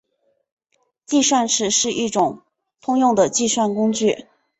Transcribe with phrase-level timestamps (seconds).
[1.05, 2.41] 计算尺是一种
[2.81, 4.25] 通用的计算工具。